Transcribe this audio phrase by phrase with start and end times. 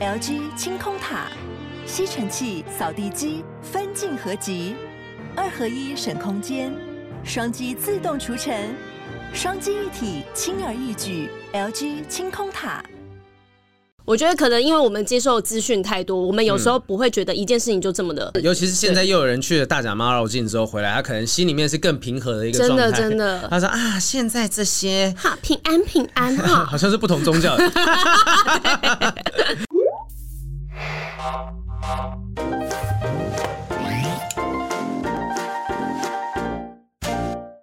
[0.00, 1.26] LG 清空塔，
[1.84, 4.74] 吸尘器、扫地机分镜合集，
[5.36, 6.72] 二合一省空间，
[7.22, 8.74] 双击自动除尘，
[9.34, 11.28] 双击一体轻而易举。
[11.52, 12.82] LG 清空塔。
[14.06, 18.32] 我觉得可能因为我们接受资讯太多，我们有时候不会觉得一件事情就这么的。
[18.42, 22.84] 尤其是现在又有人去了大甲妈绕境之后回来，他可能心里面是更平和的一个状态。
[22.84, 27.70] 真的真的，他说啊，现在这些好平安平安哈， 好像是不同宗教的。
[31.18, 32.99] 妈妈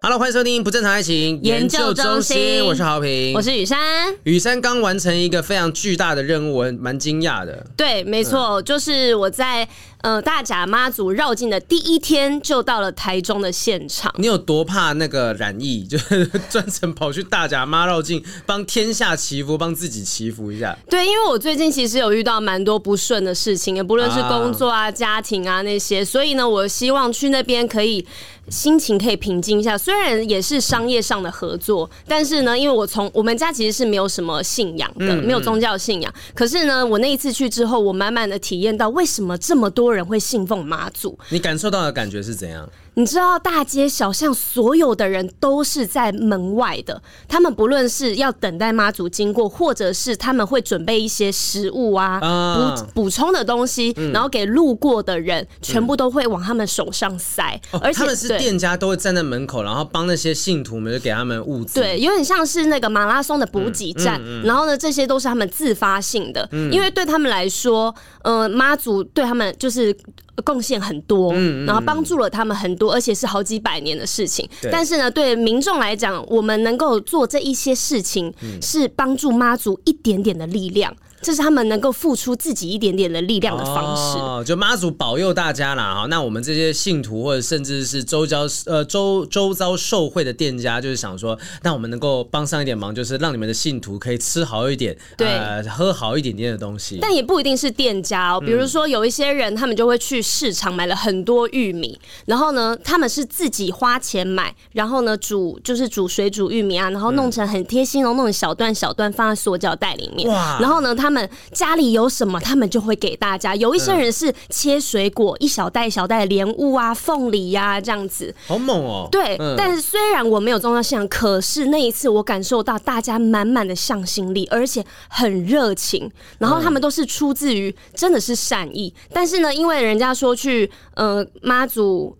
[0.07, 3.77] Hello，欢迎收听不正常爱情研究中心，我是豪平，我是雨珊。
[4.23, 7.67] 雨珊刚完成一个非常巨大的任务，我蛮惊讶的。
[7.75, 9.67] 对，没错，嗯、就是我在。
[10.01, 14.13] 呃，大甲妈祖绕境的第一天就到了台中的现场。
[14.17, 15.83] 你有多怕那个染疫？
[15.83, 20.77] 就是专程跑去大甲妈绕境，帮天下祈福，帮自己祈福一下。
[20.87, 28.05] 对，因为我最近其实有遇到蛮多不顺的事情，也不论是工作啊、啊家庭啊那些，所以呢，我希望去那边可以
[28.49, 29.75] 心情可以平静一下。
[29.75, 29.96] 虽然
[30.27, 36.13] 也是商业上的合作，但是呢，因为我从我们家其实是没有什么信仰的，没有宗教信仰。
[36.33, 42.69] 可是呢，我那一次去之后，我满满的体验到为什么这么多人会信奉妈祖，你感受到的感觉是怎样？
[42.97, 57.61] 你知道大街小巷所有的人都是在门外的，他们不论是要等待妈祖经过，或者是他们会准备一些食物啊，补补、啊、充的东西，嗯、然后给路过的人，全部都会往他们手上塞。
[57.71, 61.79] 嗯、而且、哦、他们是店家都会站在门口，然后帮那些信徒们就给他们物资。
[61.79, 64.19] 对，有点像是那个马拉松的补给站。
[64.43, 69.95] 然后呢，这些都是他们自发性的，嗯、因为对他们来说，呃，妈祖对他们就是。
[70.43, 74.47] 贡献很多，嗯然后帮助了他们很多，而且是好几百年的事情。
[74.71, 80.95] 但是呢，对民众来讲，我们能够做这一些事情，是帮助妈祖一点点的力量。
[81.19, 84.19] 这是他们能够付出自己一点点的力量的方式。
[84.19, 85.95] 哦，就妈祖保佑大家啦。
[85.95, 86.05] 哈。
[86.05, 96.99] 那我们这些信徒或者甚至是周遭呃周周遭受惠的店家，就是想说，那我们能够帮上一点忙，就是让你们的信徒可以吃好一点，对，呃，喝好一点点的东西。
[97.01, 111.07] 但也不一定是店家哦，比如说有一些人，他们就会去市场买了很多玉米，然后呢，他们是自己花钱买，然后呢煮就是煮水煮玉米啊，然后弄成很贴心哦，弄成小段小段放在塑胶袋里面，哇，然后呢他。
[111.09, 113.55] 们家里有什么，他们就会给大家。
[113.55, 119.07] 有一些人是切水果，一小袋一小袋的莲雾啊、凤梨呀，这样子，好猛哦。
[119.09, 126.11] 对，但是虽然我没有宗教信仰，可是那一次我感受到大家满满的向心力，而且很热情。
[126.39, 128.93] 然后他们都是出自于真的是善意。
[129.13, 132.17] 但是呢，因为人家说去呃妈祖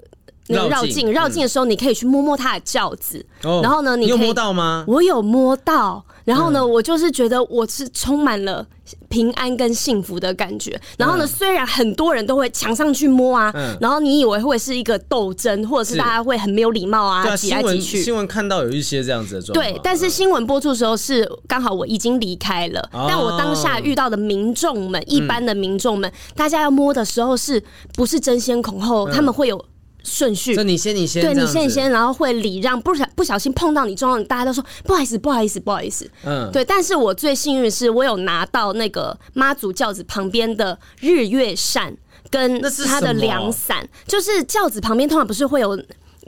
[0.47, 3.25] 绕境绕境的时候，你可以去摸摸他的轿子。
[3.41, 4.85] 然后呢，你有摸到吗？
[4.87, 6.05] 我有摸到。
[6.23, 8.65] 然后呢，我就是觉得我是充满了
[9.09, 10.79] 平安跟幸福的感觉。
[10.97, 18.01] 然后呢，虽然很多人都会抢上去摸啊，然后你以为会是一个斗争，或者是大家会很没有礼貌啊，挤来挤去。
[18.01, 19.65] 新闻看到有一些这样子的状况。
[19.65, 29.09] 对，但是新闻播出的时候是刚好我已经离开了，但我当下遇到的民众们，一般的民众们，大家要摸的时候是不是争先恐后？
[29.09, 29.63] 他们会有。
[30.07, 36.09] 顺序，就你先，你先，对你先，你先，然后会礼让，不小不小心碰到你撞到你，大家都说不好意思，不好意思，不好意思。
[36.23, 36.63] 嗯，对。
[36.63, 41.93] 但是我最幸运的是，我有拿到那个妈祖轿子旁边的日月扇
[42.29, 45.77] 跟它的凉伞，就是轿子旁边通常不是会有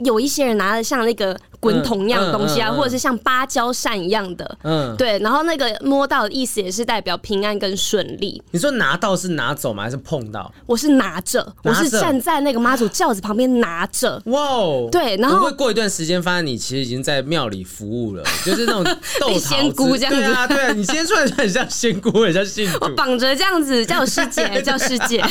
[0.04, 1.38] 有一些人拿的像那个。
[1.60, 8.42] 滚筒一样的东西啊，或者是像芭蕉扇一样的，嗯，对，然后那个摸到的意思也是代表平安跟顺利。
[8.50, 9.82] 你说拿到是拿走吗？
[9.82, 10.50] 还是碰到？
[10.64, 14.18] 我是拿着，我是站在那个妈祖轿子旁边拿着。
[14.24, 20.18] 哇哦，对，然后会过一段时间发现你其实已经在庙里服务了， 就是那种豆仙姑这样子。
[20.18, 22.78] 对啊，对啊，你今天出来就很像仙姑，很像信徒。
[22.80, 25.22] 我绑着这样子叫我师姐， 叫师姐。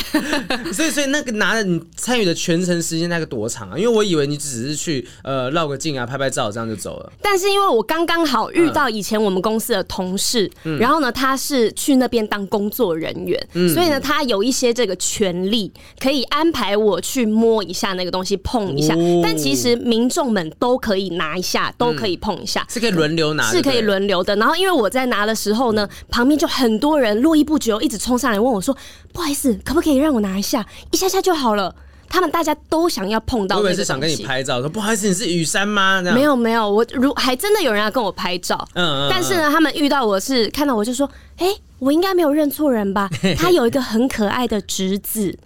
[0.72, 3.76] 所以，所以那个拿着你参与的全程时间那个多长啊？
[3.76, 18.94] 因为我以为你只是去呃绕个镜啊，拍拍照这样就走了，但是因为我刚刚好遇到以前我们公司的同事，嗯、然后呢，他是去那边当工作人员，嗯、所以呢，他有一些这个权利可以安排我去摸一下那个东西，碰一下。
[18.94, 24.34] 哦、但其实民众们都可以拿一下，都可以碰一下，嗯、是可以轮流拿，是可以轮流的。
[24.36, 28.76] 然后因为我在拿的时候呢，旁边就很多人络绎不绝，一直冲上来问我说
[29.12, 30.66] ：“不好意思，可不可以让我拿一下？
[30.90, 31.74] 一下下就好了。”
[32.10, 36.02] 他们大家都想要碰到，我以为是想跟你拍照，说不好意思，你是雨山吗？
[36.02, 41.08] 没有没有，我如还真的有人要跟我拍照，嗯，嗯，嗯，但是呢，他们遇到我是看到我就说，
[41.38, 43.08] 哎、欸，我应该没有认错人吧？
[43.38, 45.38] 他有一个很可爱的侄子。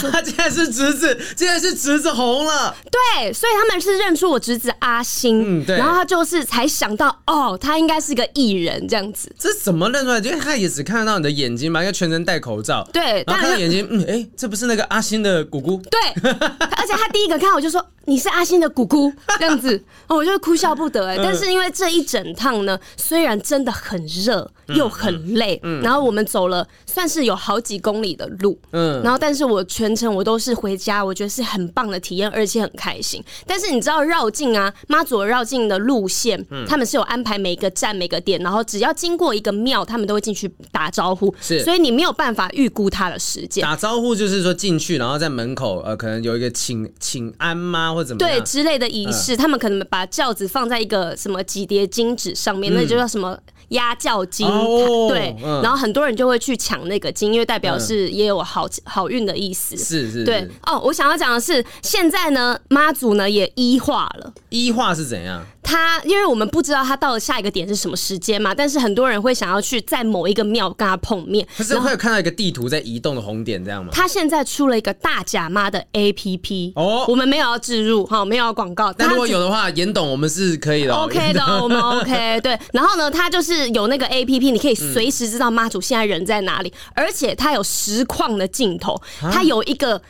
[0.00, 2.74] 他竟然是侄子，竟然是侄子红了。
[2.90, 5.76] 对，所以他们是认出我侄子阿星，嗯，对。
[5.76, 9.34] 然后他就是才想到，哦，他应该是个艺人这样子。
[9.38, 10.18] 这怎么认出来？
[10.18, 12.88] 因为他也只看得到你的眼睛嘛，因为全程戴口罩。
[12.92, 15.80] 对，然后看到眼睛，嗯，哎，这不是那个阿星的姑姑？
[15.90, 17.84] 对，而且他第一个看我就说。
[18.04, 21.16] 你是阿星的姑姑 这样子，哦我就哭笑不得哎。
[21.22, 25.82] 但是因为这一整趟呢，虽然真的很热又很累，嗯。
[25.82, 33.22] 然后我们走了算是有好几公里的路，嗯，然后但是我全程我都是回家，我觉得是很棒的体验，而且很开心。
[33.46, 43.62] 但是你知道绕境啊，妈祖绕境的路线，他们是有安排每个站每个点，然后只要经过一个庙，他们都会进去打招呼，是，所以你没有办法预估他的时间。
[43.62, 47.92] 打招呼就是说进去，然后在门口呃，可能有一个请请安吗？
[47.92, 53.38] 或怎么对之类的仪式，他们可能把轿子放在一个什么几叠金纸上面，那就叫什么
[53.72, 54.46] 压轿金。
[55.08, 59.76] 对，然后很多人就会去抢那个金，因为代表是也有好好运的意思。
[59.76, 60.24] 是是。
[60.24, 64.32] 对哦，我想要讲的是，现在呢，妈祖呢也一化了。
[64.48, 65.44] 一化是怎样？
[65.62, 71.46] 他因为我们不知道他到了下一个点是什么时间嘛，但是很多人会想要去在某一个庙跟他碰面。
[71.56, 73.90] 可是会有看到一个地图在移动的红点这样吗？
[73.92, 78.92] 他现在出了一个大甲妈的 APP 哦，我们没有要置入哈，没有要广告。
[78.92, 82.58] 但如果有的话，严董我们是可以的，OK 的，我们 OK 对。
[82.72, 90.00] 然后呢，他就是有那个 APP，你可以随时知道妈祖现在人在哪里，嗯、而且它有实况的镜头，它有一个。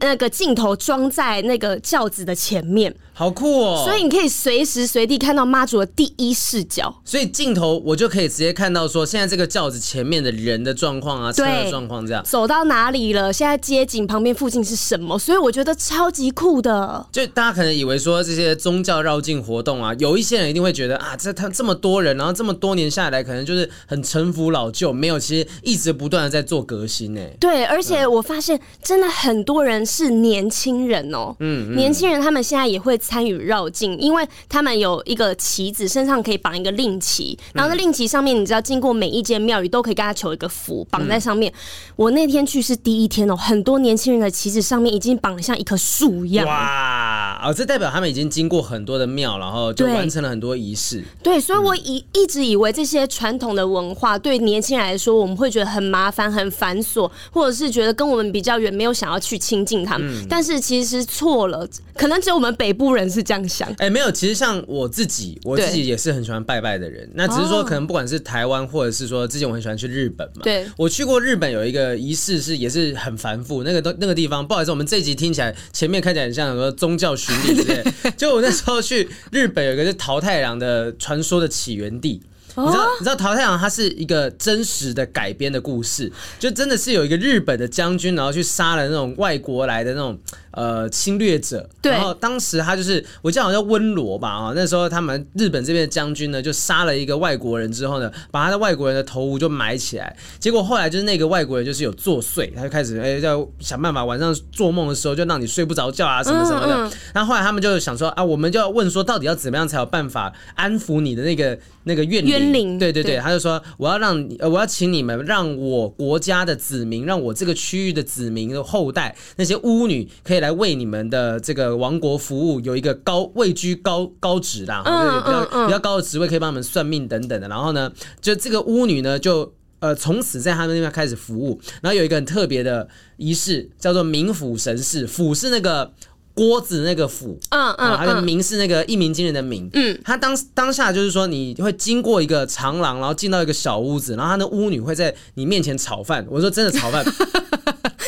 [0.00, 3.82] 那个镜头装在那个轿子的前面，好酷哦！
[3.84, 6.94] 所以你可以随时随地看到妈祖的第一视角。
[7.04, 12.24] 所以镜头我就可以直接看到说，现在这个轿子前面的人的状况啊，车的状况这样。
[12.24, 13.32] 走到哪里了？
[13.32, 15.18] 现在街景旁边附近是什么？
[15.18, 17.06] 所以我觉得超级酷的。
[17.12, 27.20] 就大家可能以为说这些宗教绕境活动啊，有一些人一定会觉得啊，这他这么多人，然后这么多年下来，可能就是很陈腐老旧，没有，其实一直不断的在做革新呢。
[27.38, 29.74] 对，而且我发现真的很多人。
[29.74, 41.52] 人是年轻人哦，嗯，年轻人他们现在也会参与绕境，因为他们有一个旗子，身上可以绑一个令旗，然后在令旗上面，你知道经过每一间庙宇都可以跟他求一个福，绑在上面。
[41.96, 46.46] 我那天去是第一天哦，很多年轻人的旗子上面已经绑得像一棵树一样。
[46.46, 51.02] 哇，哦，这代表他们已经经过很多的庙，然后就完成了很多仪式。
[51.22, 59.64] 对，所以我以一直以为这些传统的文化对年轻人来说，我们会觉得很麻烦、很繁琐，或者是觉得跟我们比较远，没有想要去亲。
[59.64, 63.72] 近他们，但是其实错了，可能只有我们北部人是这样想。
[63.78, 67.08] 哎，没有，其实像我自己，我自己也是很喜欢拜拜的人。
[67.14, 70.42] 那只是说，可能不管是台湾，或者是说之前我很喜欢去日本嘛。
[70.42, 77.84] 对，我去过日本有一个仪式是也是很繁复，那个都那个地方，不好意思，我们这一集听起来前面看起来很像很多宗教巡礼之类。
[78.16, 82.22] 就我那时候去日本有一个是桃太郎的传说的起源地。
[82.56, 90.16] 你知道，你知道桃太郎它是一个真实的改编的故事，就真的是有一个日本的将军，然后去杀了那种外国来的那种。
[90.54, 91.68] 呃，侵略者。
[91.82, 91.92] 对。
[91.92, 94.52] 然后当时他就是，我记得好像叫温罗吧啊。
[94.54, 100.16] 那时候他们日本这边的将军呢，就杀了一个外国人之后呢，把他的外国人的头颅就埋起来。
[100.38, 106.90] 结果后来就是那个外国人就是有作祟，他就开始哎，要想办法晚上做梦的时候就让你睡不着觉啊什么什么的。
[107.12, 112.78] 然后后来他们就想说啊，我们就要问说，到底要怎么样才有办法安抚你的那个那个怨怨灵？
[112.78, 120.50] 对对对，他就说我要让你，我要请你们让我国家的子民，让我这个区域的子民的后代那些巫女可以来。
[120.50, 127.48] 来为你们的这个王国服务，有一个高位居高高职啦，嗯、比较比较高的职位，可以帮他们算命等等的。
[127.48, 131.58] 然后呢，就这个巫女呢，就呃从此在他们那边开始服务。
[131.80, 132.86] 然后有一个很特别的
[133.16, 135.06] 仪式，叫做冥府神事。
[135.06, 135.90] 府是那个
[136.34, 139.70] 锅子那个府，嗯嗯，他的名是那个一鸣惊人的鸣。
[139.72, 146.26] 嗯，他当当下就是说，你会经过一个长廊，然后进到一个小屋子，然后他的巫女会在你面前炒饭。
[146.28, 147.02] 我说真的炒饭。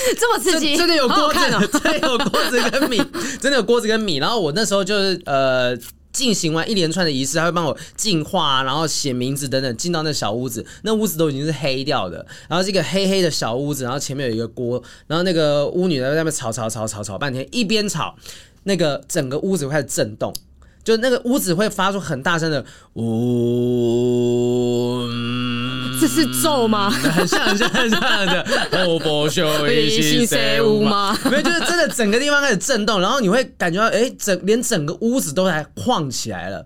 [0.18, 2.96] 这么刺激，真的有锅子，喔、 真的有锅子跟米，
[3.40, 4.16] 真的有锅子跟米。
[4.16, 5.76] 然后我那时候就是呃
[6.12, 18.16] 进行完一连串的仪式，他会帮我净化，然后写名字等等，进到那小屋子，那屋子都已经是黑掉的，然后是一个黑黑的小屋子，然后前面有一个锅，然后那个巫女在那边吵吵吵吵吵半天，一边吵，
[18.64, 20.32] 那个整个屋子会开始震动。
[20.86, 22.64] 就那个屋子会发出很大声的
[22.94, 23.02] 呜、
[25.02, 25.08] 哦，
[26.00, 26.88] 这是咒吗？
[26.88, 28.46] 很像很像很像的。
[28.70, 31.18] 哦不修一心谁无吗？
[31.24, 36.64] 没有，就是真的整个地方开始震动，然后你会感觉到，哎，整连整个屋子都在晃起来了。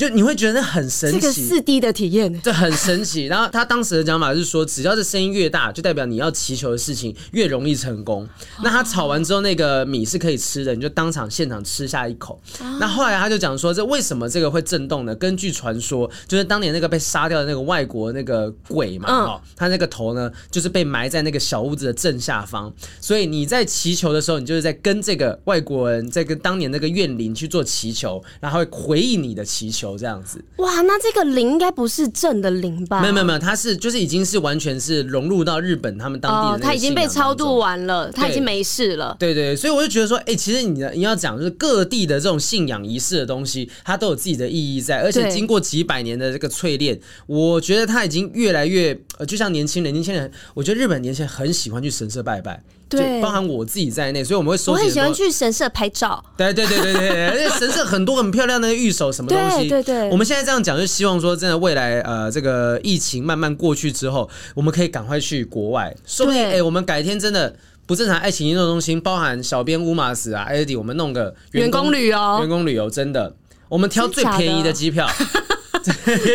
[0.00, 3.26] 就你会觉得很神奇，这个四 D 的体验，这很神奇。
[3.26, 8.26] 然后他当时的讲法是说，只要这声音越大，就代表你要祈求的事情越容易成功。
[8.64, 12.40] 那他炒完之后，那个米是可以吃的，你就当场现场吃下一口。
[12.78, 15.14] 那后来他就讲说，这为什么这个会震动呢？
[15.16, 22.72] 根据传说，就是当年那个被杀掉的那个外国那个鬼嘛，哈，他那个头呢，就是被埋在那个小屋子的正下方。
[23.02, 30.42] 所以你在祈求的时候，你就是在跟这个外国人，在跟当年那个怨灵去做祈求，然后会回应你的祈求，这样子。
[30.56, 33.00] 哇，那这个灵应该不是正的灵吧？
[33.00, 39.16] 没有没有没有，他是就是已经是完全是融入到日本他们当地的，他已经被超度完了，他已经没事了。
[39.18, 52.62] 对对，所以我就觉得说，哎，其实你的你要讲就是各地的这种信仰仪式的东西，它都有自己的意义在，而且经过几百年的这个淬炼，我觉得它已经越来越呃，就像年轻人，年轻人，我觉得日本年轻人很喜欢去神社拜拜。
[52.98, 54.70] 对，包含我自己在内，所以我们会收集。
[54.72, 56.22] 我很喜欢去神社拍照。
[56.36, 59.68] 对对对对对，而且神社很多很漂亮的御守什么东西。
[59.68, 60.10] 对对对。
[60.10, 65.94] 我们现在这样讲，就希望说，真的未来呃，这个疫情慢慢过去之后，我们可以赶快去国外。
[66.04, 67.54] 说不定哎，我们改天真的
[67.86, 73.32] 不正常爱情运动中心，包含小编乌马斯啊、艾迪，我们弄个员工旅游，员工旅游真的，
[73.68, 75.08] 我们挑最便宜的机票，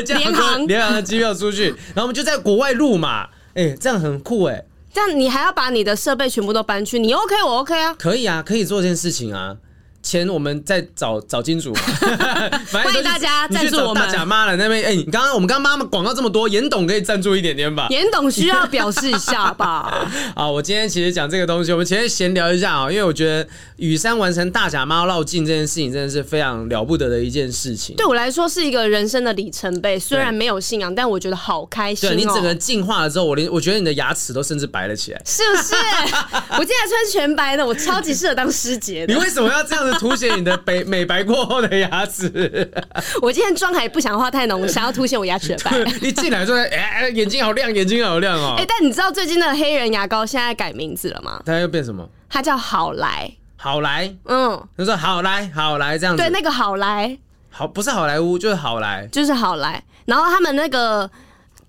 [0.08, 4.64] 联航联航的机票出去，然后我们就在国外录嘛，哎，这样很酷哎。
[4.66, 6.98] 这这样你还要把你的设备全部都搬去？
[7.00, 7.94] 你 OK，我 OK 啊？
[8.00, 9.58] 可以啊，可以做这件事情啊。
[10.06, 11.74] 钱我们再找找金主，
[12.72, 13.96] 欢迎大家赞助我们。
[13.96, 17.88] 大甲妈了那边，哎、欸，你刚刚我们刚刚妈妈广告这么多，严董可以赞助一点点吧？
[17.90, 20.08] 严董需要表示一下吧？
[20.36, 23.48] 啊，我今天其实讲这个东西，我们前面闲聊一下啊，因为我觉得
[23.78, 27.96] 雨山完成大甲妈绕境这件事情，真的是非常了不得的一件事情。
[27.96, 32.14] 对我来说是一个人生的里程碑，虽然没有信仰，但我觉得好开心、喔。
[32.14, 35.74] 对，你整个进化了之后，我连我觉得你的牙齿都甚至白了起来，是不是？
[36.60, 39.12] 我今天穿全白的，我超级适合当师姐的。
[39.12, 39.95] 你为什么要这样子？
[40.00, 42.72] 凸显你的美美白过后的牙齿。
[43.22, 45.78] 我今天妆还不想化太浓，想要凸显我牙齿的白。
[46.02, 51.42] 一进来就说： “哎，眼睛好亮，眼睛好亮哦。”哎，但你知道最近的黑人牙膏现在改名字了吗？
[51.46, 52.08] 它又变什么？
[52.30, 53.32] 它叫好来。
[53.58, 56.22] 好来，嗯，他说好来，好来这样子。
[56.22, 57.18] 对，那个好来，
[57.50, 59.84] 好不是好莱坞，就是好来，就是好来。
[60.06, 61.10] 然后他们那个。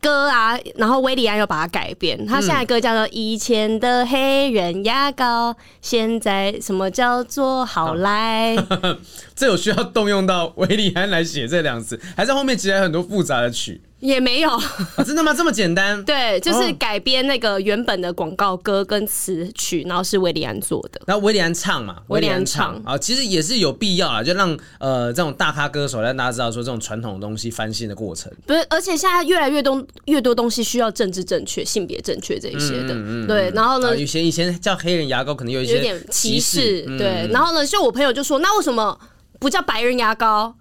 [0.06, 8.54] 歌啊，然后威利安又把它改编，他现在歌叫做《以前的黑人牙膏》，现在什么叫做好来？
[9.34, 13.80] 这有需要动用到威利安来写这两字，还在后面其实还有很多复杂的曲？
[14.00, 15.32] 也没有、啊，真的吗？
[15.32, 16.02] 这么简单？
[16.04, 21.00] 对，就是改编那个原本的广告歌跟词曲，然后是韦礼安做的。
[21.06, 28.30] 然后韦礼安唱嘛，韦礼安唱啊，其实也是有必要啊，就让呃这种大咖歌手让大家知道说这种传统的东西翻新的过程。
[28.46, 32.94] 不是，而且现在越来越多越多东西需要政治正确、性别正确这一些的。
[32.94, 36.82] 嗯嗯嗯、对，然后呢，以前以前叫黑人牙膏，可能有一些有点歧视。
[36.98, 38.98] 对，然后呢，就我朋友就说，那为什么
[39.40, 40.54] 不叫白人牙膏？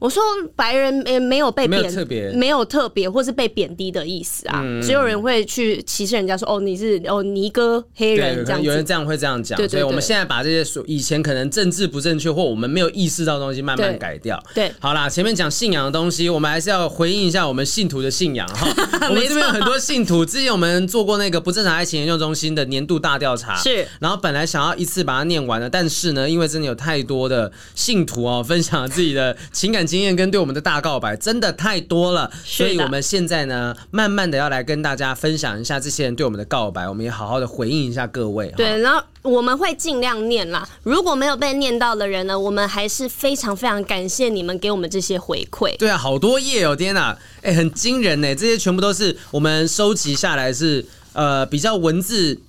[0.00, 0.22] 我说
[0.56, 4.64] 白人没没有被贬，没有特别，没有特别，或是被贬低的意思啊。
[4.82, 9.56] 只有人会去歧视人家说哦，你是哦尼哥黑人这样，有人这样会这样讲。
[9.68, 14.42] 所以我们现在把这些以前可能政治不正确或我们没有意识到的东西慢慢改掉。
[14.54, 18.66] 对，好啦，前面讲信仰的东西，我们还是要回应一下我们信徒的信仰哈。
[19.10, 23.86] 我们这边有很多信徒，之前我们做过那个不正常爱情研究中心的年度大调查，是。
[24.00, 30.80] 然后本来想要一次把它念完了，但是呢，因为真的有太多的信徒哦，分享了自己的情感经验跟对我们的大。
[30.80, 38.50] 告白真的太多了，所以我们现在呢，慢慢的要来跟大家分享一下这些人对我们的告白，我们也好好的回应一下各位。
[38.56, 40.66] 对，然后我们会尽量念啦。
[40.82, 45.76] 如果没有被念到的人呢，我们还是非常非常感谢你们给我们这些回馈。
[45.76, 52.40] 对啊，好多页哦，天哪，哎，很惊人呢，这些全部都是我们收集下来是呃比较文字。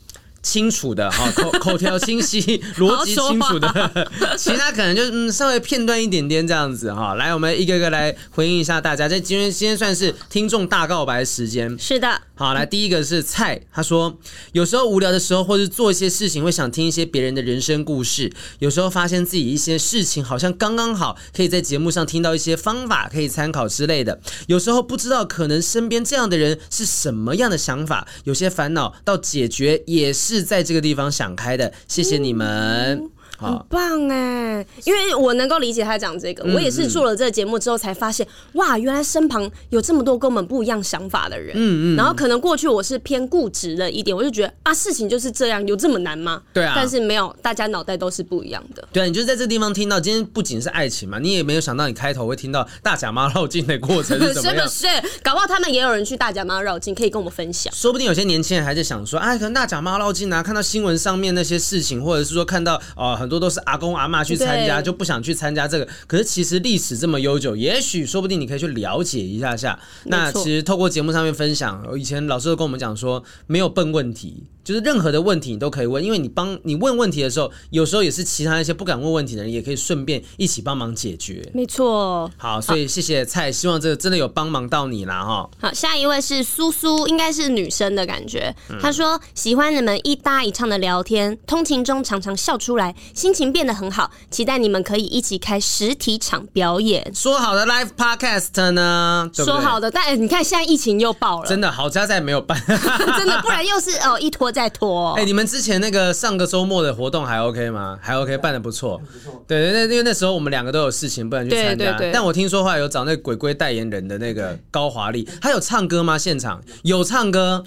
[0.44, 2.42] 清楚的哈，口 口条清晰，
[2.78, 7.14] 逻辑清楚的， 其他可能就嗯稍微片段一点点这样子哈。
[7.16, 9.08] 来，我们一个一个来回应一下大家。
[9.08, 11.78] 这今天今天算是听众大告白时间。
[11.80, 14.18] 是的，好，来第一个是蔡，他说
[14.54, 18.34] 有时候无聊的时候，或是做一些事情，会想听一些别人的人生故事。
[18.58, 24.20] 有时候发现自己一些事情好像刚刚好，可以在节目上听到一些方法可以参考之类的。
[24.48, 30.32] 有时候不知道可能身边这样的人是什么样的想法，有些烦恼到解决也是。
[30.32, 33.10] 是在这个地方想开的，谢谢你们。
[33.42, 41.54] 很棒哎，因为我能够理解他讲这个，我也是做了这个节目之后才发现，哇，原来身旁有这么多跟我们不一样想法的人。
[41.56, 41.98] 嗯嗯。
[41.98, 46.42] 然后可能过去我是偏固执了一点，我就觉得啊，事情就是这样，有这么难吗？
[46.54, 46.74] 对啊。
[46.76, 48.88] 但是没有，大家脑袋都是不一样的。
[48.94, 54.68] 对啊，你就在这地方听到，今天不仅是爱情嘛，你也没有想到你开头会听到大甲妈绕境的过程是怎么样？
[54.70, 55.22] 是不是？
[55.24, 57.74] 搞不好他们也有人去大甲妈绕境，可以跟我们分享。
[57.74, 63.31] 说不定有些年轻人还在想说，啊，可能大甲妈绕境啊，看到新闻上面那些事情，或者是说看到啊、呃、很。
[63.32, 65.88] 多都是阿公阿妈去参加，就不想去参加这个。
[66.06, 69.80] 可是其实历史这么悠久，也许说不定你可以去了解一下下。
[70.04, 74.44] 那其实透过节目上面分享，以前老师都跟我们讲说，没有笨问题。
[74.64, 81.50] 就是任何的问题你都可以问，因为你帮你问问题的时候，有时候也是其他一些不敢问问题的人也可以顺便一起帮忙解决。
[81.54, 82.30] 没错。
[82.38, 85.50] 好，所以谢谢蔡，希望这个真的有帮忙到你啦哈。
[85.60, 88.56] 好，下一位是苏苏，应该是女生的感觉。
[88.80, 97.12] 她说喜欢你们一搭一唱的聊天，通勤中常常笑出来，心情变得很好，期待你们可以一起开实体场表演。
[97.16, 99.28] 说好的 live podcast 呢？
[99.34, 102.62] 说好的，但你看现在疫情又爆了，真的好家在没有办，
[103.18, 104.51] 真的，不然又是哦一拖。
[104.52, 107.98] 再拖哎、欸，你们之前那个上个周末的活动还 OK 吗？
[108.02, 109.02] 还 OK，办的不错。
[109.48, 111.86] 对对对，因为那时候我们两个都有事情，不能去参加。
[111.86, 112.12] 对对对。
[112.12, 116.18] 但我听说话有找那鬼鬼龟代言人的那个高华丽，他有唱歌吗？
[116.18, 117.64] 现场有唱歌。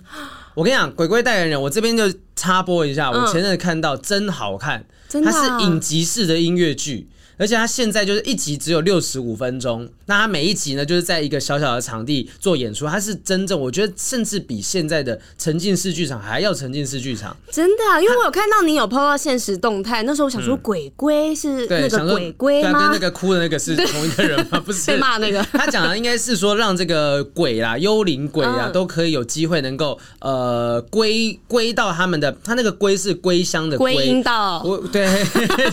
[0.54, 2.04] 我跟你讲，鬼鬼代言人，我这边就
[2.36, 3.10] 插播一下。
[3.10, 7.08] 我前阵子看到真好看，它是影集式的音乐剧。
[7.36, 17.36] 而且他现在就是一集只有六十五分钟，那他每一集呢，就是在一个小小的场地做演出，他是真正我觉得甚至比现在的沉浸式剧场还要沉浸式剧场。
[17.50, 22.78] 真的啊，因为我有看到你有 PO 到现实动态，那时候我想说鬼龟是那个鬼龟吗？
[22.78, 24.60] 跟那个哭的那个是同一个人吗？
[24.60, 25.42] 不 是被骂那个。
[25.52, 34.62] 他讲的应该是说让这个鬼啦、幽灵鬼啊都可以有机会能够呃归归到他们的，他那个归是归乡的归阴道。
[34.64, 35.08] 我对，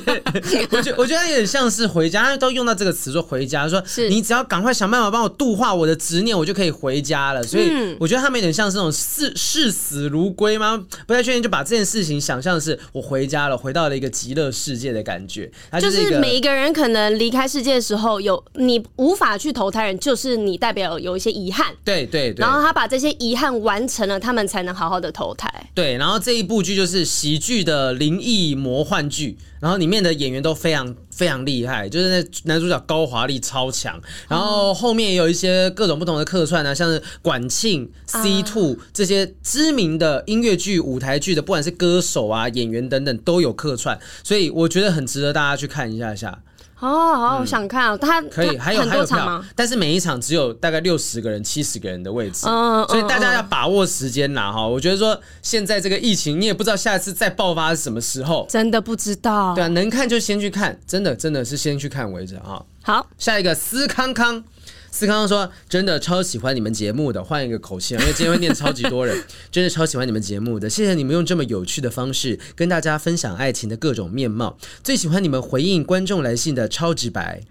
[0.72, 1.46] 我觉我觉得也。
[1.52, 7.44] 像是回家，他都用到这个词说回家，说你只要赶快想办法帮我度化我的执念，我就可以回家了。
[7.44, 10.82] 所以我觉得他们有点像是那种视视死如归吗？
[11.06, 15.52] 不太确定，就把这件事情想象的是我回家了，回到了一个极乐世界的感觉。
[15.82, 21.68] 就是每一个人可能离开世界的时候，有你无法去投胎人，就是你代表有一些遗憾。
[21.84, 22.36] 对对对。
[22.40, 25.52] 然后他把这些遗憾完成了，他们才能好好的投胎。
[25.76, 30.96] 对，然后这一部剧就是喜剧的灵异魔幻剧，然后里面的演员都非常。
[31.22, 46.42] 非常厉害，就是那男主角高华丽超强，然后后面也有一些各种不同的客串啊，像是管庆、C Two 这些知名的音乐剧、舞台剧的，不管是歌手啊、演员等等都有客串，所以我觉得很值得大家去看一下下。
[46.82, 47.98] 哦，好，我想看哦。
[47.98, 54.68] 他可以，还有还有票，但是每一场只有大概六十个人、七十个人的位置，所以大家要把握时间啦哈。
[54.68, 59.54] 我觉得说现在这个疫情，你也不知道下一次再爆发是什么时候，真的不知道。
[59.56, 62.62] 对啊，能看就先去看，真的真的是先去看为止啊。
[62.84, 64.44] 好，下一个思康康。
[64.92, 69.18] 思康康说：“真的超喜欢你们节目的，换一个口气，因为今天会念超级多人，
[69.50, 77.42] 真的超喜欢你们节目的，谢谢你们用这么有趣的方式跟大家分享爱情的各种面貌，最喜欢你们回应观众来信的超直白。”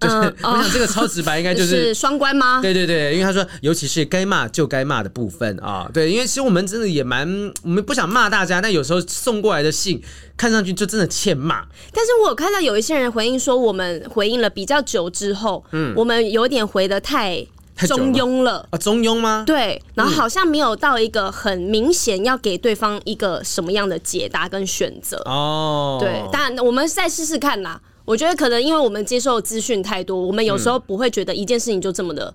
[0.00, 2.60] 就是， 我想这个超直白应该就 是双关吗？
[2.62, 7.28] 对对对，因为他说，尤其是该骂就该骂的部分啊，对，因为其实我们真的也蛮，
[7.62, 10.02] 我们不想骂大家，但有时候送过来的信
[10.36, 11.64] 看上去就真的欠骂。
[11.92, 17.46] 但是我有看到有一些人回应说，我们回应了比较久之后，嗯，我们有点回的太
[17.86, 19.44] 中庸了啊，中庸吗？
[19.46, 25.98] 对，然后好像没有到一个很明显要给对方一个什么样的解答跟选择哦。
[26.00, 27.80] 对，当然我们再试试看啦。
[28.04, 32.32] 我觉得可能因为我们接受资讯太多，我们有时候不会觉得一件事情就这么的。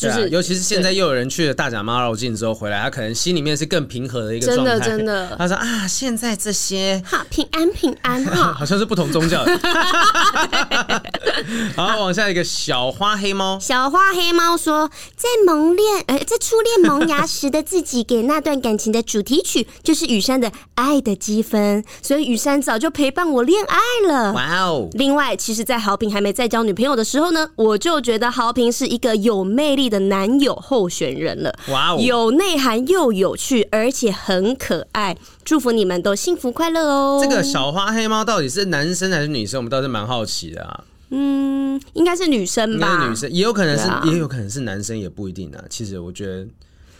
[0.00, 4.78] 就是、啊，尤其是现在又有人去了大甲妈绕境之后回来，他可能心里面是更平和的一个状态。
[4.78, 5.36] 真的，真的。
[5.36, 9.58] 他说啊，现在这些好平安平安 哈，好像是不同宗教的。
[11.76, 13.58] 好，往下一个小花黑猫。
[13.60, 24.32] 小花黑猫说，在萌恋，呃，在初恋萌芽时的自己，给那段感情的主题曲就是雨山的《爱的积分》，所以雨山早就陪伴我恋爱了。
[24.32, 24.88] 哇哦！
[24.92, 35.16] 另外，其实，在豪平还没再交女朋友的时候呢，我就觉得豪平是一个有魅力的男友候选人了，哇哦，有内涵又有趣，而且很可爱。
[35.44, 37.18] 祝福你们都幸福快乐哦！
[37.22, 39.58] 这个小花黑猫到底是男生还是女生？
[39.58, 40.84] 我们倒是蛮好奇的啊。
[41.10, 43.08] 嗯，应该是女生吧？
[43.08, 45.64] 女生也有可能是，也有可能是男生，也不一定啊。
[45.70, 46.46] 其实我觉得。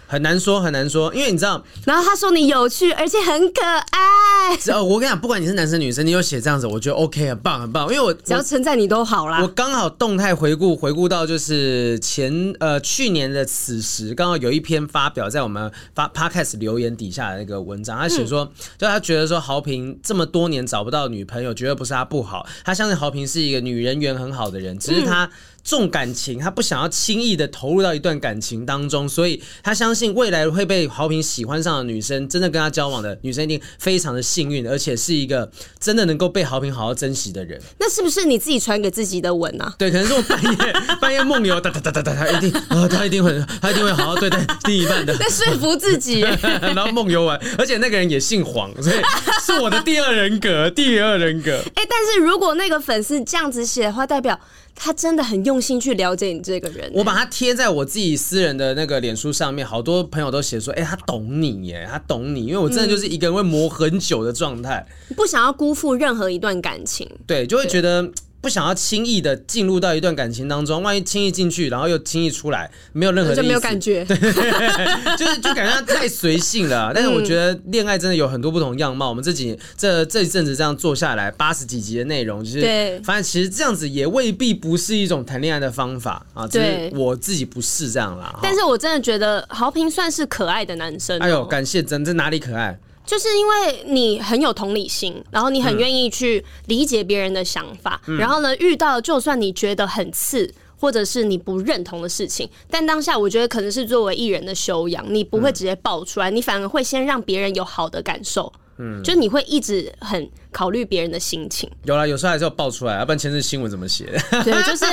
[0.09, 4.57] 很难说，很难说，因为你知道，然后他说你有趣，而且很可爱。
[4.59, 7.87] 只要我跟你讲，不管你是男生女生，你有写这样子，我觉得 OK，很棒，很棒。
[7.89, 9.43] 因为我只要称赞你都好啦。
[9.43, 25.29] 我刚好动态回顾，回顾到就是前呃去年的此时，刚好有一篇发表在我们发 Podcast 留言底下的那个文章，他写说，嗯、就他觉得说豪平这么多年找不到女朋友，绝对不是他不好，他相信豪平是一个女人缘很好的人，只是他
[25.65, 37.61] 重感情，他不想要轻易的投入到一段感情当中，所以他相信未来会被豪平喜欢上的女生，真的跟他交往的女生一定非常的幸运，而且是一个真的能够被豪平好好珍惜的人。
[37.79, 39.75] 那是不是你自己传给自己的吻呢、啊？
[39.79, 46.21] 对，可能是我半夜半夜梦游，哒哒哒哒哒，他一定啊、哦，他一定会，他一定会好好对待另一半的，在说服自己，
[46.63, 48.97] 然后梦游完，而且那个人也姓黄，所以
[49.45, 51.53] 是我的第二人格，第二人格。
[51.75, 54.39] 哎、欸，但是如果那个粉丝这样子写的话，代表。
[54.81, 56.89] 他真的很用心去了解你这个人。
[56.95, 64.87] 我把它贴在我自己私人的那个脸书上面，好多朋友都写说：“哎、欸，他懂你耶，他懂你。”因为我真的就是一个人会磨很久的状态，
[65.17, 67.11] 不想要辜负任何一段感情。
[67.27, 68.09] 对，就会觉得。
[68.41, 74.17] 不想要轻易的进入到一段感情当中，万一轻易进去，然后又轻易出来，没有任何的，就没有感觉，对，
[75.17, 76.91] 就是就感觉他太随性了。
[76.95, 79.09] 但是我觉得恋爱真的有很多不同样貌。
[79.09, 86.47] 我们这几这这一阵子这样做下来，八十几集的内容，就是发现其实这样子也未必不是一种谈恋爱的方法啊。
[86.47, 88.39] 对，我自己不是这样啦。
[88.43, 91.23] 但是我真的觉得豪平算是可爱的男生喔。
[91.23, 92.79] 哎呦，感谢，真这哪里可爱？
[93.09, 108.53] 就是因为你很有同理心，然后你很愿意去理解别人的想法，嗯、然后呢，遇到就算你觉得很刺，或者是你不认同的事情，但当下我觉得可能是作为艺人的修养，你不会直接爆出来，你反而会先让别人有好的感受。
[108.77, 111.71] 嗯，就你会一直很考虑别人的心情。
[111.85, 114.07] 有啦，有时候还是要爆出来，要不然前阵新闻怎么写？
[114.45, 114.85] 对，就是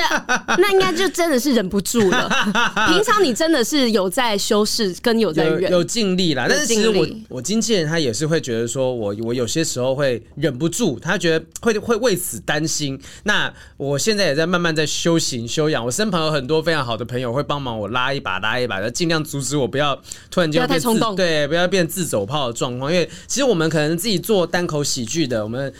[0.58, 2.28] 那应该就真的是忍不住了。
[2.88, 6.46] 平常你真的是有在修饰，跟有在忍，有尽力啦。
[6.48, 12.98] 但是其实我我经纪人他也是会觉得说我我有些时候会忍不住，他觉得会会为此担心。
[13.24, 19.94] 那我现在也在慢慢在修行修养，我身旁有很多非常好的朋友会帮忙我拉一把拉一把的，尽量阻止我不要
[20.30, 22.90] 突然间不要太冲动，对，不要变自走炮的状况。
[22.90, 23.66] 因为其实我们。
[23.66, 25.72] 可能自己做单口喜剧的，我们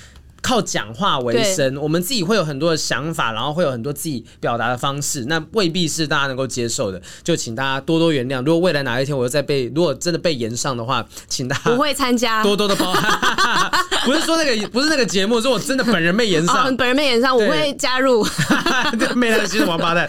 [0.42, 8.40] 靠讲话为生，我们自己会有很多的想法，然后会有很多自己表达的方式，那未必是大家能够接受的，就请大家多多原谅。
[8.44, 13.68] 如果未来哪一天我又再被，如果真的被延上的话，请大家不会参加，多多的包涵。
[14.05, 18.24] 不是说那个，不是那个节目，是我真的本人被延上， 哦、本人被延上，我会加入。
[19.16, 20.09] 没良心的王八蛋。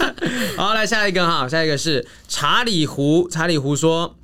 [0.56, 4.16] 好，来下一个哈，下一个是查理胡，查理胡说。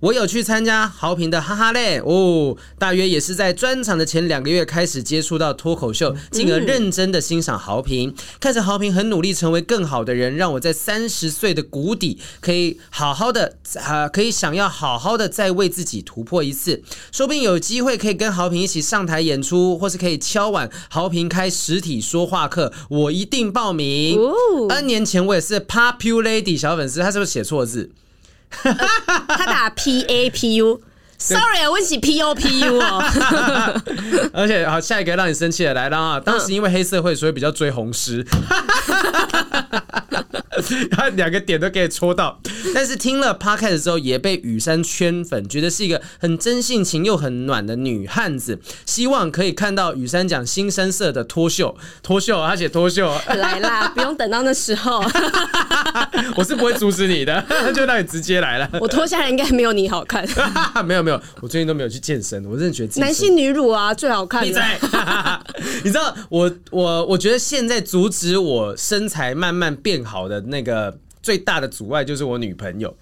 [0.00, 16.82] 我有去参加豪平的哈哈嘞哦，大约也是在专场的前两个月开始接触到脱口秀，进而认真的欣赏豪平，看着豪平很努力成为更好的人，让我在三十岁的谷底可以好好的啊，可以想要好好的再为自己突破一次，
[17.12, 24.18] 说不定有机会可以跟豪平一起上台演出，或是可以敲碗豪平开实体说话课，我一定报名。
[24.70, 27.90] N 年前我也是 Popular Lady 小粉丝，他是不是写错字？
[28.50, 33.04] 他打 P A P U，Sorry 啊，我起 P O P U 哦。
[34.32, 36.20] 而且好，下一个让你生气的来了啊！
[36.20, 38.26] 当时因为黑社会，所以比较追红狮。
[40.90, 42.38] 他两个点都可以戳到，
[42.74, 48.60] 但是听了 Podcast 之后也被雨山圈粉，觉得是一个很真性情又很暖的女汉子。
[48.84, 55.02] 希望可以看到雨山讲新生色的脱秀，脱秀，而且脱秀来啦， 不用等到那时候，
[56.36, 57.42] 我是不会阻止你的，
[57.74, 58.68] 就让你直接来了。
[58.80, 60.26] 我脱下来应该没有你好看，
[60.84, 64.44] 没有没有，我最近都没有去健身，我真的觉得男性女乳啊最好看。
[64.44, 64.78] 你在，
[65.84, 70.40] 你知道我我我觉得现在阻止我身材慢慢变好的。
[70.40, 72.92] 那个最大的阻碍就是我女朋友，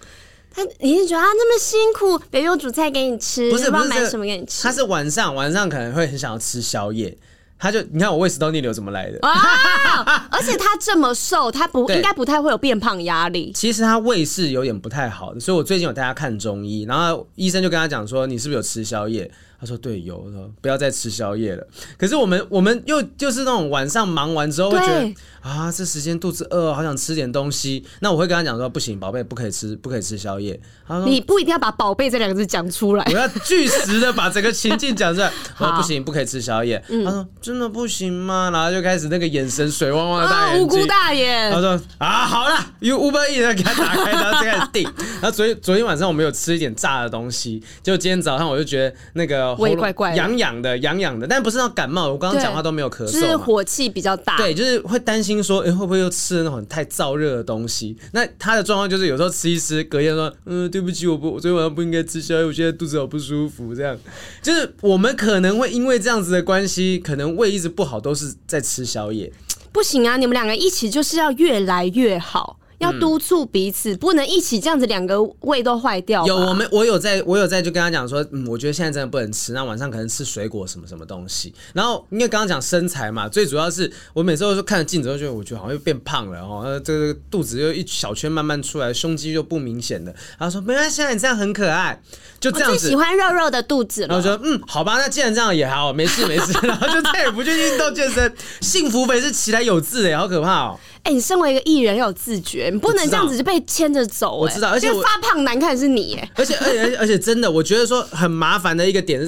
[0.51, 4.63] 她已经觉得她那么辛苦，别用煮菜给你吃，不是不是买什么给你吃。
[4.65, 7.17] 她是晚上晚上可能会很想要吃宵夜，
[7.59, 10.29] 她就你看我胃食道逆流怎么来的啊？
[10.31, 13.51] 而且他这么瘦，他不应该不太会有变胖压力。
[13.55, 19.31] 其实他胃是有点不太好的，所以我最近有带他看中医，然后医生就跟他讲说，你是不是有吃宵夜？
[19.61, 21.67] 他说：“对，有，说不要再吃宵夜了。
[21.97, 27.85] 可是我们，我们又就是那种晚上忙完之后会觉得啊，这时间肚子饿，好想吃点东西。
[27.99, 30.61] 那我会跟他讲说，不行，宝贝，不可以吃，不可以吃宵夜。
[30.87, 35.33] 他说，你不一定要把‘宝贝’这两个字讲出来，我要据实的把整个情境讲出来。
[35.59, 36.81] 我说，不行，不可以吃宵夜。
[37.05, 38.51] 他说真的不行吗？
[38.53, 41.51] 然后就开始那个眼神水汪汪的大眼睛，无辜大眼。
[41.51, 44.83] 他说啊，好了，因为 Uber Eats 给他打开，然后就开始 订。
[44.83, 49.55] 然后昨天昨天晚上我们有吃一点炸的东西，就今天早上我就觉得那个。
[49.55, 52.09] 胃怪怪，痒痒的，痒痒的，但不是那种感冒。
[52.09, 54.37] 我刚刚讲话都没有咳嗽，是火气比较大。
[54.37, 57.97] 对，就是会担心说，哎、欸，会不会又吃了那种太燥热的东西？
[58.13, 63.75] 那他的状况就是有时候吃一吃，隔夜说，嗯，对不起，我不，我昨天晚上不应该吃宵夜，我现在肚子好不舒服。
[63.75, 63.97] 这样，
[64.43, 69.33] 就是我们可能会因为这样子的关系，可能胃一直不好，都是在吃宵夜。
[69.73, 72.59] 不行啊，你们两个一起就是要越来越好。
[72.79, 76.27] 要督促彼此，不能一起这样子，两个胃都坏掉。
[76.27, 81.53] 有我们，我有在，我有在就跟他讲说，嗯，我觉得现在真的不能吃，那晚上可能吃水果什么什么东西。
[81.73, 90.15] 然后因为刚刚讲身材嘛，最主要是我每次都是看着镜子，都觉得我觉得好像又变胖了哦，这个肚子又一小圈慢慢出来，胸肌又不明显的。
[90.39, 92.01] 他说没关系，你这样很可爱，
[92.39, 92.75] 就这样子。
[92.75, 94.09] 我最喜欢肉肉的肚子了。
[94.09, 96.53] 然后我说嗯，好吧，那既然这样也好，没事没事。
[96.67, 100.79] 然后就再也不去运动健身，幸福肥是起来有字哎，好可怕哦。
[101.05, 104.37] 哎、欸，你身为一个艺人要有自觉，你不能这样子就被牵着走。
[104.37, 109.17] 我知道，而且发胖难看是你哎，而且而且而且真的，我觉得说很麻烦的一个点是。